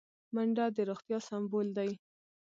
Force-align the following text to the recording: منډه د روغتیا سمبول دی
منډه 0.33 0.65
د 0.75 0.77
روغتیا 0.89 1.19
سمبول 1.29 1.67
دی 1.77 1.91